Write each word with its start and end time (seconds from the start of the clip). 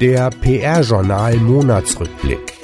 Der 0.00 0.30
PR-Journal 0.30 1.36
Monatsrückblick. 1.36 2.54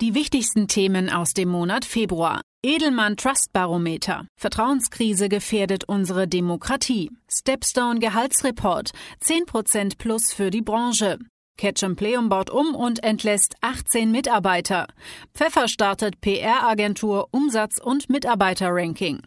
Die 0.00 0.14
wichtigsten 0.14 0.68
Themen 0.68 1.10
aus 1.10 1.32
dem 1.34 1.48
Monat 1.48 1.84
Februar. 1.84 2.42
Edelmann 2.62 3.16
Trust 3.16 3.52
Barometer. 3.52 4.26
Vertrauenskrise 4.36 5.28
gefährdet 5.28 5.84
unsere 5.88 6.28
Demokratie. 6.28 7.10
Stepstone 7.28 7.98
Gehaltsreport. 7.98 8.90
10% 9.24 9.98
plus 9.98 10.32
für 10.32 10.50
die 10.50 10.62
Branche. 10.62 11.18
Ketchum 11.56 11.96
Pleum 11.96 12.28
baut 12.28 12.50
um 12.50 12.74
und 12.74 13.02
entlässt 13.02 13.54
18 13.60 14.10
Mitarbeiter. 14.10 14.86
Pfeffer 15.34 15.68
startet 15.68 16.20
PR-Agentur 16.20 17.28
Umsatz- 17.32 17.80
und 17.80 18.08
Mitarbeiterranking. 18.10 19.22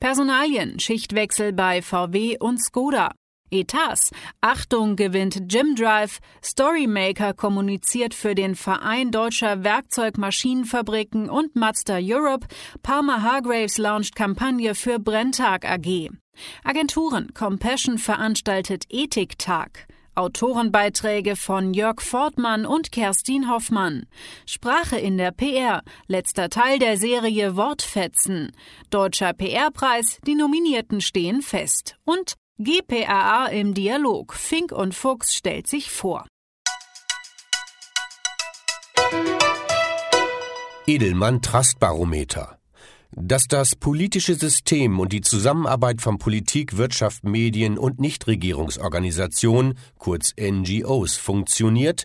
Personalien, 0.00 0.80
Schichtwechsel 0.80 1.52
bei 1.52 1.82
VW 1.82 2.38
und 2.38 2.58
Skoda. 2.62 3.12
Etats. 3.50 4.10
Achtung 4.40 4.96
gewinnt 4.96 5.52
Jim 5.52 5.76
Drive. 5.76 6.18
Storymaker 6.42 7.34
kommuniziert 7.34 8.12
für 8.12 8.34
den 8.34 8.54
Verein 8.56 9.10
deutscher 9.10 9.62
Werkzeugmaschinenfabriken 9.62 11.30
und 11.30 11.54
Mazda 11.54 11.98
Europe. 12.00 12.46
Palmer 12.82 13.22
Hargraves 13.22 13.78
launcht 13.78 14.16
Kampagne 14.16 14.74
für 14.74 14.98
Brenntag 14.98 15.64
AG. 15.64 16.10
Agenturen. 16.64 17.32
Compassion 17.32 17.98
veranstaltet 17.98 18.84
Ethiktag. 18.90 19.86
Autorenbeiträge 20.14 21.36
von 21.36 21.74
Jörg 21.74 22.00
Fortmann 22.00 22.66
und 22.66 22.92
Kerstin 22.92 23.50
Hoffmann. 23.50 24.06
Sprache 24.46 24.98
in 24.98 25.18
der 25.18 25.32
PR. 25.32 25.82
Letzter 26.06 26.48
Teil 26.48 26.78
der 26.78 26.96
Serie 26.96 27.56
Wortfetzen. 27.56 28.52
Deutscher 28.90 29.32
PR-Preis. 29.32 30.18
Die 30.26 30.34
Nominierten 30.34 31.00
stehen 31.00 31.42
fest. 31.42 31.96
Und 32.04 32.34
GPAA 32.58 33.46
im 33.46 33.74
Dialog. 33.74 34.34
Fink 34.34 34.72
und 34.72 34.94
Fuchs 34.94 35.34
stellt 35.34 35.66
sich 35.66 35.90
vor. 35.90 36.26
Edelmann 40.86 41.42
Trustbarometer. 41.42 42.58
Dass 43.16 43.44
das 43.46 43.76
politische 43.76 44.34
System 44.34 44.98
und 44.98 45.12
die 45.12 45.20
Zusammenarbeit 45.20 46.00
von 46.00 46.18
Politik, 46.18 46.76
Wirtschaft, 46.76 47.24
Medien 47.24 47.78
und 47.78 48.00
Nichtregierungsorganisationen, 48.00 49.78
kurz 49.98 50.32
NGOs, 50.36 51.16
funktioniert, 51.16 52.04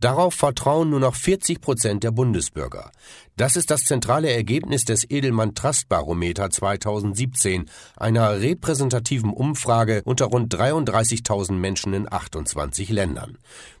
Darauf 0.00 0.32
vertrauen 0.32 0.88
nur 0.88 1.00
noch 1.00 1.14
40 1.14 1.60
Prozent 1.60 2.04
der 2.04 2.10
Bundesbürger. 2.10 2.90
Das 3.36 3.54
ist 3.54 3.70
das 3.70 3.82
zentrale 3.82 4.30
Ergebnis 4.30 4.86
des 4.86 5.04
Edelmann 5.08 5.54
Trust 5.54 5.90
Barometer 5.90 6.48
2017, 6.48 7.66
einer 7.96 8.40
repräsentativen 8.40 9.30
Umfrage 9.30 10.00
unter 10.06 10.26
rund 10.26 10.54
33.000 10.54 11.52
Menschen 11.52 11.92
in 11.92 12.10
28 12.10 12.88
Ländern. 12.88 13.36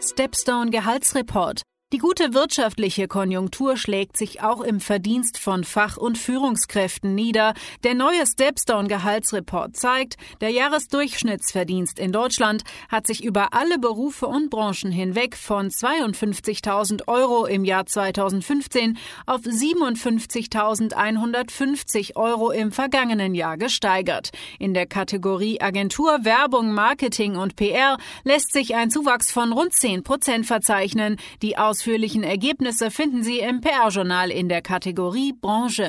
Stepstone 0.00 0.70
Gehaltsreport. 0.70 1.62
Die 1.94 2.00
gute 2.00 2.34
wirtschaftliche 2.34 3.06
Konjunktur 3.06 3.76
schlägt 3.76 4.16
sich 4.16 4.42
auch 4.42 4.62
im 4.62 4.80
Verdienst 4.80 5.38
von 5.38 5.62
Fach- 5.62 5.96
und 5.96 6.18
Führungskräften 6.18 7.14
nieder. 7.14 7.54
Der 7.84 7.94
neue 7.94 8.26
Stepstone-Gehaltsreport 8.26 9.76
zeigt, 9.76 10.16
der 10.40 10.50
Jahresdurchschnittsverdienst 10.50 12.00
in 12.00 12.10
Deutschland 12.10 12.64
hat 12.88 13.06
sich 13.06 13.22
über 13.22 13.54
alle 13.54 13.78
Berufe 13.78 14.26
und 14.26 14.50
Branchen 14.50 14.90
hinweg 14.90 15.36
von 15.36 15.68
52.000 15.68 17.06
Euro 17.06 17.46
im 17.46 17.64
Jahr 17.64 17.86
2015 17.86 18.98
auf 19.26 19.42
57.150 19.42 22.16
Euro 22.16 22.50
im 22.50 22.72
vergangenen 22.72 23.36
Jahr 23.36 23.56
gesteigert. 23.56 24.32
In 24.58 24.74
der 24.74 24.86
Kategorie 24.86 25.60
Agentur, 25.60 26.24
Werbung, 26.24 26.72
Marketing 26.72 27.36
und 27.36 27.54
PR 27.54 27.98
lässt 28.24 28.52
sich 28.52 28.74
ein 28.74 28.90
Zuwachs 28.90 29.30
von 29.30 29.52
rund 29.52 29.72
10 29.72 30.02
Prozent 30.02 30.44
verzeichnen. 30.44 31.18
Die 31.40 31.56
aus 31.56 31.83
ausführlichen 31.84 32.22
Ergebnisse 32.22 32.90
finden 32.90 33.22
Sie 33.22 33.40
im 33.40 33.60
PR-Journal 33.60 34.30
in 34.30 34.48
der 34.48 34.62
Kategorie 34.62 35.34
Branche. 35.38 35.86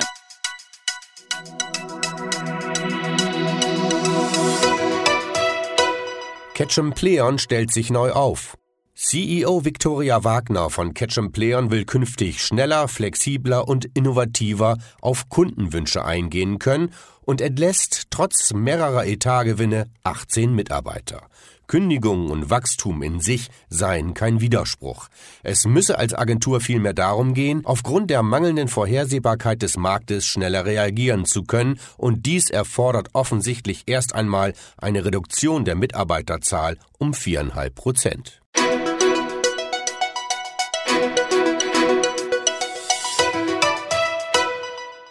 Ketchum 6.52 6.92
Pleon 6.92 7.38
stellt 7.38 7.72
sich 7.72 7.90
neu 7.90 8.12
auf. 8.12 8.58
CEO 8.94 9.64
Victoria 9.64 10.22
Wagner 10.22 10.68
von 10.68 10.92
Ketchum 10.92 11.32
Pleon 11.32 11.70
will 11.70 11.86
künftig 11.86 12.42
schneller, 12.44 12.88
flexibler 12.88 13.66
und 13.66 13.86
innovativer 13.94 14.76
auf 15.00 15.30
Kundenwünsche 15.30 16.04
eingehen 16.04 16.58
können 16.58 16.92
und 17.22 17.40
entlässt 17.40 18.08
trotz 18.10 18.52
mehrerer 18.52 19.06
Etatgewinne 19.06 19.86
18 20.04 20.54
Mitarbeiter. 20.54 21.22
Kündigungen 21.66 22.30
und 22.30 22.50
Wachstum 22.50 23.02
in 23.02 23.20
sich 23.20 23.48
seien 23.68 24.14
kein 24.14 24.40
Widerspruch. 24.40 25.08
Es 25.42 25.66
müsse 25.66 25.98
als 25.98 26.14
Agentur 26.14 26.60
vielmehr 26.60 26.94
darum 26.94 27.34
gehen, 27.34 27.62
aufgrund 27.64 28.10
der 28.10 28.22
mangelnden 28.22 28.68
Vorhersehbarkeit 28.68 29.62
des 29.62 29.76
Marktes 29.76 30.26
schneller 30.26 30.64
reagieren 30.64 31.24
zu 31.24 31.42
können, 31.44 31.78
und 31.96 32.26
dies 32.26 32.50
erfordert 32.50 33.08
offensichtlich 33.12 33.84
erst 33.86 34.14
einmal 34.14 34.52
eine 34.76 35.04
Reduktion 35.04 35.64
der 35.64 35.74
Mitarbeiterzahl 35.74 36.78
um 36.98 37.14
viereinhalb 37.14 37.74
Prozent. 37.74 38.40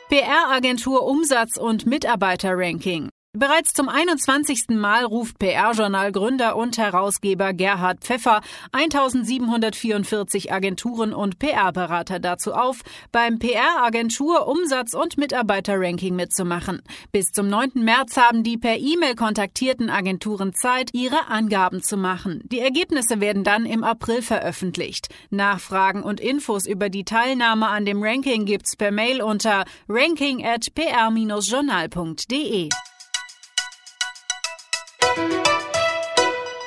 PR-Agentur 0.10 1.06
Umsatz- 1.06 1.58
und 1.58 1.86
Mitarbeiterranking. 1.86 3.10
Bereits 3.38 3.74
zum 3.74 3.90
21. 3.90 4.70
Mal 4.70 5.04
ruft 5.04 5.40
PR-Journal 5.40 6.14
Gründer 6.14 6.56
und 6.56 6.78
Herausgeber 6.78 7.52
Gerhard 7.52 8.00
Pfeffer 8.00 8.40
1744 8.72 10.54
Agenturen 10.54 11.14
und 11.14 11.38
PR-Berater 11.38 12.20
dazu 12.20 12.54
auf, 12.54 12.80
beim 13.12 13.38
PR-Agentur 13.38 14.48
Umsatz- 14.48 14.94
und 14.94 15.18
Mitarbeiter-Ranking 15.18 16.16
mitzumachen. 16.16 16.82
Bis 17.12 17.34
zum 17.34 17.50
9. 17.50 17.72
März 17.84 18.16
haben 18.16 18.44
die 18.44 18.58
per 18.58 18.78
E-Mail 18.78 19.16
kontaktierten 19.16 19.90
Agenturen 19.90 20.54
Zeit, 20.54 20.92
ihre 20.94 21.28
Angaben 21.28 21.84
zu 21.84 21.98
machen. 21.98 22.42
Die 22.46 22.60
Ergebnisse 22.60 23.20
werden 23.20 23.44
dann 23.44 23.66
im 23.66 23.84
April 23.84 24.22
veröffentlicht. 24.22 25.10
Nachfragen 25.30 26.04
und 26.04 26.22
Infos 26.22 26.66
über 26.66 26.90
die 26.90 27.04
Teilnahme 27.04 27.68
an 27.68 27.84
dem 27.84 28.02
Ranking 28.02 28.46
gibt's 28.46 28.78
per 28.78 28.92
Mail 28.92 29.22
unter 29.22 29.66
ranking 29.90 30.46
at 30.46 30.74
pr-journal.de. 30.74 32.70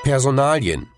Personalien. 0.03 0.89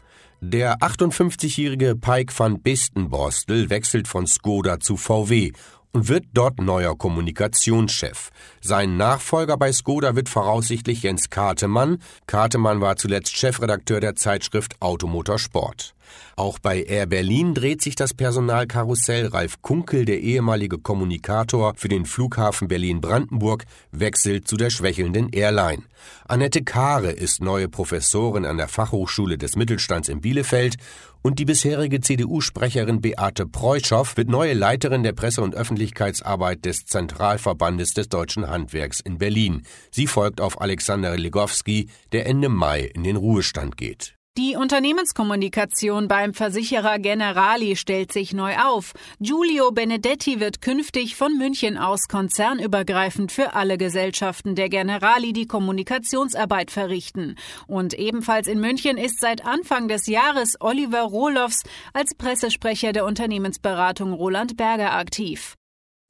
Der 0.40 0.78
58-jährige 0.78 1.96
Pike 1.96 2.32
van 2.36 2.62
Bistenborstel 2.62 3.68
wechselt 3.68 4.08
von 4.08 4.26
Skoda 4.26 4.80
zu 4.80 4.96
VW 4.96 5.52
und 5.92 6.08
wird 6.08 6.24
dort 6.32 6.60
neuer 6.60 6.96
Kommunikationschef. 6.96 8.30
Sein 8.60 8.96
Nachfolger 8.96 9.56
bei 9.56 9.72
Skoda 9.72 10.16
wird 10.16 10.28
voraussichtlich 10.28 11.02
Jens 11.02 11.28
Kartemann. 11.28 11.98
Kartemann 12.26 12.80
war 12.80 12.96
zuletzt 12.96 13.36
Chefredakteur 13.36 14.00
der 14.00 14.16
Zeitschrift 14.16 14.80
Automotorsport. 14.80 15.94
Auch 16.36 16.58
bei 16.58 16.82
Air 16.82 17.06
Berlin 17.06 17.54
dreht 17.54 17.82
sich 17.82 17.94
das 17.94 18.14
Personalkarussell. 18.14 19.26
Ralf 19.26 19.62
Kunkel, 19.62 20.04
der 20.04 20.20
ehemalige 20.20 20.78
Kommunikator 20.78 21.74
für 21.76 21.88
den 21.88 22.06
Flughafen 22.06 22.68
Berlin-Brandenburg, 22.68 23.64
wechselt 23.92 24.48
zu 24.48 24.56
der 24.56 24.70
schwächelnden 24.70 25.30
Airline. 25.30 25.82
Annette 26.26 26.62
Kahre 26.62 27.10
ist 27.10 27.42
neue 27.42 27.68
Professorin 27.68 28.44
an 28.44 28.56
der 28.56 28.68
Fachhochschule 28.68 29.36
des 29.36 29.56
Mittelstands 29.56 30.08
in 30.08 30.20
Bielefeld 30.20 30.76
und 31.22 31.38
die 31.38 31.44
bisherige 31.44 32.00
CDU-Sprecherin 32.00 33.00
Beate 33.00 33.46
Preuschow 33.46 34.16
wird 34.16 34.28
neue 34.28 34.54
Leiterin 34.54 35.02
der 35.02 35.12
Presse- 35.12 35.42
und 35.42 35.54
Öffentlichkeitsarbeit 35.54 36.64
des 36.64 36.86
Zentralverbandes 36.86 37.92
des 37.92 38.08
deutschen 38.08 38.48
Handwerks 38.48 39.00
in 39.00 39.18
Berlin. 39.18 39.62
Sie 39.90 40.06
folgt 40.06 40.40
auf 40.40 40.60
Alexander 40.60 41.16
Legowski, 41.16 41.88
der 42.12 42.26
Ende 42.26 42.48
Mai 42.48 42.82
in 42.82 43.04
den 43.04 43.16
Ruhestand 43.16 43.76
geht. 43.76 44.19
Die 44.38 44.54
Unternehmenskommunikation 44.54 46.06
beim 46.06 46.34
Versicherer 46.34 47.00
Generali 47.00 47.74
stellt 47.74 48.12
sich 48.12 48.32
neu 48.32 48.54
auf. 48.58 48.92
Giulio 49.18 49.72
Benedetti 49.72 50.38
wird 50.38 50.62
künftig 50.62 51.16
von 51.16 51.36
München 51.36 51.76
aus 51.76 52.06
konzernübergreifend 52.06 53.32
für 53.32 53.54
alle 53.54 53.76
Gesellschaften 53.76 54.54
der 54.54 54.68
Generali 54.68 55.32
die 55.32 55.48
Kommunikationsarbeit 55.48 56.70
verrichten. 56.70 57.34
Und 57.66 57.92
ebenfalls 57.94 58.46
in 58.46 58.60
München 58.60 58.98
ist 58.98 59.18
seit 59.18 59.44
Anfang 59.44 59.88
des 59.88 60.06
Jahres 60.06 60.56
Oliver 60.60 61.02
Rohlofs 61.02 61.64
als 61.92 62.14
Pressesprecher 62.14 62.92
der 62.92 63.06
Unternehmensberatung 63.06 64.12
Roland 64.12 64.56
Berger 64.56 64.92
aktiv. 64.92 65.56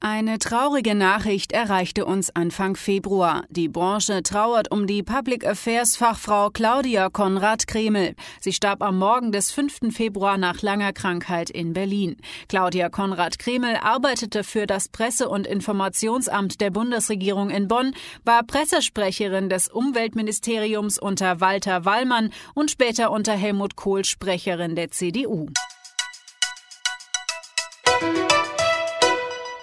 Eine 0.03 0.39
traurige 0.39 0.95
Nachricht 0.95 1.51
erreichte 1.51 2.05
uns 2.05 2.35
Anfang 2.35 2.75
Februar. 2.75 3.43
Die 3.49 3.69
Branche 3.69 4.23
trauert 4.23 4.71
um 4.71 4.87
die 4.87 5.03
Public 5.03 5.45
Affairs 5.45 5.95
Fachfrau 5.95 6.49
Claudia 6.49 7.09
Konrad 7.11 7.67
Kremel. 7.67 8.15
Sie 8.39 8.51
starb 8.51 8.81
am 8.81 8.97
Morgen 8.97 9.31
des 9.31 9.51
5. 9.51 9.93
Februar 9.95 10.39
nach 10.39 10.63
langer 10.63 10.91
Krankheit 10.91 11.51
in 11.51 11.73
Berlin. 11.73 12.17
Claudia 12.49 12.89
Konrad 12.89 13.37
Kremel 13.37 13.75
arbeitete 13.75 14.43
für 14.43 14.65
das 14.65 14.89
Presse- 14.89 15.29
und 15.29 15.45
Informationsamt 15.45 16.61
der 16.61 16.71
Bundesregierung 16.71 17.51
in 17.51 17.67
Bonn, 17.67 17.93
war 18.25 18.41
Pressesprecherin 18.41 19.49
des 19.49 19.67
Umweltministeriums 19.67 20.97
unter 20.97 21.41
Walter 21.41 21.85
Wallmann 21.85 22.31
und 22.55 22.71
später 22.71 23.11
unter 23.11 23.33
Helmut 23.33 23.75
Kohl 23.75 24.03
Sprecherin 24.03 24.75
der 24.75 24.89
CDU. 24.89 25.49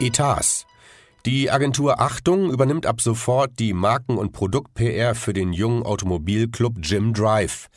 Etats. 0.01 0.65
Die 1.27 1.51
Agentur 1.51 2.01
Achtung 2.01 2.53
übernimmt 2.53 2.87
ab 2.87 3.01
sofort 3.01 3.59
die 3.59 3.73
Marken- 3.73 4.17
und 4.17 4.33
Produkt-PR 4.33 5.17
für 5.17 5.33
den 5.33 5.53
jungen 5.53 5.83
Automobilclub 5.83 6.77
Jim 6.81 7.13
Drive. 7.13 7.69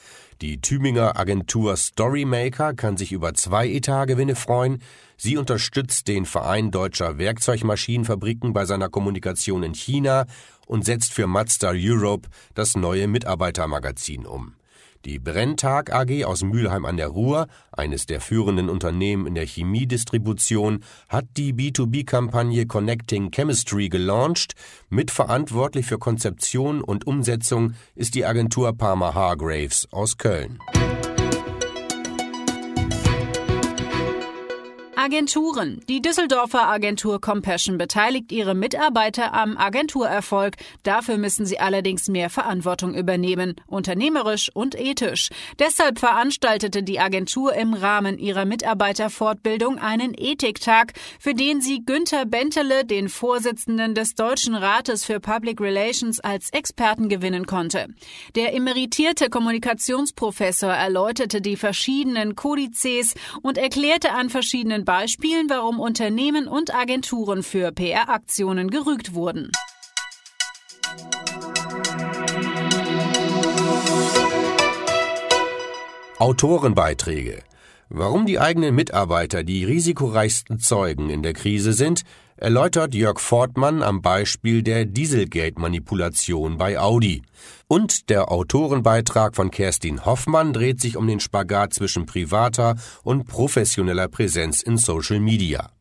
Die 0.42 0.62
Tübinger 0.62 1.20
Agentur 1.20 1.76
Storymaker 1.76 2.76
kann 2.76 2.96
sich 2.96 3.12
über 3.12 3.34
zwei 3.34 3.68
Etatgewinne 3.68 4.36
freuen. 4.36 4.84
Sie 5.18 5.38
unterstützt 5.38 6.08
den 6.08 6.26
Verein 6.26 6.70
deutscher 6.70 7.18
Werkzeugmaschinenfabriken 7.18 8.54
bei 8.54 8.66
seiner 8.66 8.90
Kommunikation 8.90 9.64
in 9.64 9.74
China 9.74 10.26
und 10.68 10.86
setzt 10.86 11.14
für 11.14 11.26
Mazda 11.26 11.72
Europe 11.74 12.30
das 12.54 12.76
neue 12.76 13.08
Mitarbeitermagazin 13.08 14.28
um. 14.28 14.54
Die 15.06 15.18
Brenntag 15.18 15.92
AG 15.92 16.25
aus 16.25 16.44
Mülheim 16.44 16.86
an 16.86 16.95
der 16.95 17.07
Ruhr, 17.07 17.48
eines 17.71 18.06
der 18.06 18.21
führenden 18.21 18.69
Unternehmen 18.69 19.25
in 19.25 19.33
der 19.33 19.48
Chemiedistribution, 19.48 20.83
hat 21.09 21.25
die 21.38 21.53
B2B-Kampagne 21.53 22.68
Connecting 22.68 23.31
Chemistry 23.31 23.89
gelauncht. 23.89 24.53
Mitverantwortlich 24.89 25.88
für 25.88 25.98
Konzeption 25.98 26.81
und 26.81 27.07
Umsetzung 27.07 27.74
ist 27.95 28.13
die 28.13 28.25
Agentur 28.25 28.77
Parma 28.77 29.15
Hargraves 29.15 29.88
aus 29.92 30.18
Köln. 30.18 30.59
Agenturen. 35.03 35.81
Die 35.89 36.00
Düsseldorfer 36.00 36.68
Agentur 36.68 37.19
Compassion 37.19 37.80
beteiligt 37.80 38.31
ihre 38.31 38.53
Mitarbeiter 38.53 39.33
am 39.33 39.57
Agenturerfolg. 39.57 40.57
Dafür 40.83 41.18
müssen 41.18 41.48
sie 41.48 41.57
allerdings 41.57 42.07
mehr 42.07 42.30
Verantwortung 42.30 42.94
übernehmen, 42.94 43.56
unternehmerisch 43.65 44.51
und 44.53 44.80
ethisch. 44.80 45.30
Deshalb 45.57 45.98
veranstaltete 45.98 46.83
die 46.83 47.00
Agentur 47.00 47.56
im 47.56 47.74
Rahmen 47.74 48.19
ihrer 48.19 48.45
Mitarbeiterfortbildung 48.45 49.80
einen 49.80 50.13
Ethiktag, 50.15 50.94
für 51.19 51.33
den 51.33 51.62
sie 51.62 51.83
Günther 51.83 52.27
Bentele, 52.27 52.86
den 52.86 53.09
Vorsitzenden 53.09 53.95
des 53.95 54.13
Deutschen 54.13 54.53
Rates 54.53 55.03
für 55.03 55.19
Public 55.19 55.59
Relations, 55.62 56.19
als 56.19 56.51
Experten 56.51 57.09
gewinnen 57.09 57.48
konnte. 57.48 57.88
Der 58.36 58.53
emeritierte 58.53 59.31
Kommunikationsprofessor 59.31 60.71
erläuterte 60.71 61.42
die 61.42 61.56
verschiedenen 61.56 62.36
Kodizes 62.36 63.15
und 63.42 63.57
erklärte 63.57 64.12
an 64.12 64.30
verschiedenen 64.30 64.86
Beispielen, 64.92 65.50
warum 65.50 65.80
Unternehmen 65.80 66.50
und 66.50 66.76
Agenturen 66.76 67.44
für 67.44 67.72
PR-Aktionen 67.72 68.70
gerügt 68.70 69.14
wurden. 69.14 69.50
Autorenbeiträge. 76.20 77.42
Warum 77.88 78.26
die 78.26 78.38
eigenen 78.38 78.76
Mitarbeiter 78.76 79.44
die 79.46 79.64
risikoreichsten 79.64 80.60
Zeugen 80.60 81.10
in 81.10 81.24
der 81.24 81.32
Krise 81.32 81.72
sind, 81.72 82.02
erläutert 82.42 82.96
Jörg 82.96 83.20
Fortmann 83.20 83.84
am 83.84 84.02
Beispiel 84.02 84.64
der 84.64 84.86
Dieselgate-Manipulation 84.86 86.58
bei 86.58 86.80
Audi. 86.80 87.22
Und 87.68 88.10
der 88.10 88.32
Autorenbeitrag 88.32 89.36
von 89.36 89.52
Kerstin 89.52 90.06
Hoffmann 90.06 90.52
dreht 90.52 90.82
sich 90.82 90.98
um 90.98 91.08
den 91.08 91.20
Spagat 91.20 91.74
zwischen 91.74 92.06
privater 92.06 92.76
und 93.04 93.26
professioneller 93.28 94.08
Präsenz 94.08 94.62
in 94.64 94.78
Social 94.78 95.20
Media. 95.20 95.72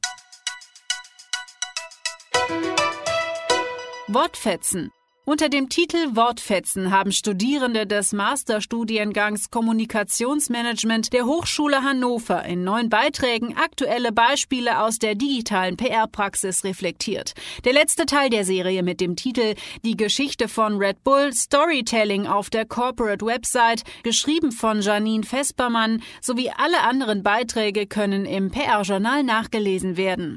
Wortfetzen 4.08 4.90
unter 5.30 5.48
dem 5.48 5.68
Titel 5.68 6.16
Wortfetzen 6.16 6.90
haben 6.90 7.12
Studierende 7.12 7.86
des 7.86 8.12
Masterstudiengangs 8.12 9.52
Kommunikationsmanagement 9.52 11.12
der 11.12 11.24
Hochschule 11.24 11.84
Hannover 11.84 12.44
in 12.46 12.64
neun 12.64 12.88
Beiträgen 12.88 13.56
aktuelle 13.56 14.10
Beispiele 14.10 14.80
aus 14.82 14.98
der 14.98 15.14
digitalen 15.14 15.76
PR-Praxis 15.76 16.64
reflektiert. 16.64 17.34
Der 17.64 17.72
letzte 17.72 18.06
Teil 18.06 18.28
der 18.28 18.44
Serie 18.44 18.82
mit 18.82 19.00
dem 19.00 19.14
Titel 19.14 19.54
Die 19.84 19.96
Geschichte 19.96 20.48
von 20.48 20.78
Red 20.78 21.04
Bull 21.04 21.32
Storytelling 21.32 22.26
auf 22.26 22.50
der 22.50 22.66
Corporate 22.66 23.24
Website, 23.24 23.84
geschrieben 24.02 24.50
von 24.50 24.80
Janine 24.80 25.22
Vespermann, 25.22 26.02
sowie 26.20 26.50
alle 26.56 26.80
anderen 26.80 27.22
Beiträge 27.22 27.86
können 27.86 28.24
im 28.24 28.50
PR-Journal 28.50 29.22
nachgelesen 29.22 29.96
werden. 29.96 30.34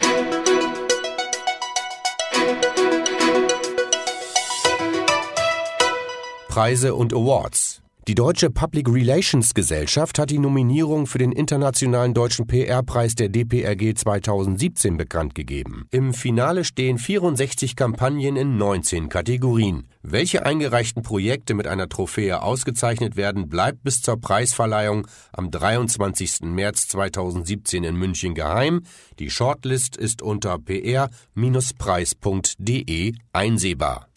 Preise 6.54 6.94
und 6.94 7.14
Awards. 7.16 7.82
Die 8.08 8.14
Deutsche 8.14 8.52
Public 8.52 8.88
Relations 8.88 9.56
Gesellschaft 9.56 10.20
hat 10.20 10.30
die 10.30 10.38
Nominierung 10.38 11.08
für 11.08 11.18
den 11.18 11.32
Internationalen 11.32 12.14
Deutschen 12.14 12.46
PR-Preis 12.46 13.16
der 13.16 13.30
DPRG 13.30 13.96
2017 13.96 14.96
bekannt 14.96 15.34
gegeben. 15.34 15.88
Im 15.90 16.14
Finale 16.14 16.64
stehen 16.64 17.00
64 17.00 17.76
Kampagnen 17.76 18.36
in 18.36 18.58
19 18.58 19.10
Kategorien. 19.10 19.88
Welche 20.04 20.46
eingereichten 20.46 21.02
Projekte 21.02 21.56
mit 21.56 21.66
einer 21.66 21.90
Trophäe 21.90 22.44
ausgezeichnet 22.44 23.16
werden, 23.16 23.50
bleibt 23.50 23.84
bis 23.84 24.04
zur 24.04 24.22
Preisverleihung 24.22 25.08
am 25.32 25.50
23. 25.50 26.42
März 26.42 26.88
2017 26.90 27.84
in 27.84 27.96
München 27.96 28.36
geheim. 28.36 28.84
Die 29.18 29.32
Shortlist 29.32 29.98
ist 29.98 30.22
unter 30.22 30.60
pr-preis.de 30.60 31.10
einsehbar. 33.34 34.13